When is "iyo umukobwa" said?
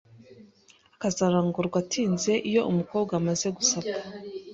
2.49-3.11